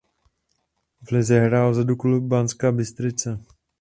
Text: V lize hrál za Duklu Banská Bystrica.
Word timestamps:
V 1.01 1.11
lize 1.11 1.39
hrál 1.39 1.73
za 1.73 1.83
Duklu 1.83 2.21
Banská 2.21 2.71
Bystrica. 2.71 3.39